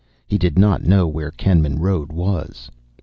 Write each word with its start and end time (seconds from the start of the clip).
He 0.25 0.39
did 0.39 0.57
not 0.57 0.83
know 0.83 1.07
where 1.07 1.29
Kenman 1.29 1.77
Road 1.77 2.11
was. 2.11 2.71